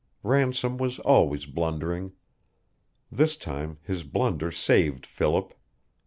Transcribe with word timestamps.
Ransom 0.23 0.79
was 0.79 0.97
always 0.97 1.45
blundering. 1.45 2.13
This 3.11 3.37
time 3.37 3.77
his 3.83 4.03
blunder 4.03 4.49
saved 4.51 5.05
Philip. 5.05 5.53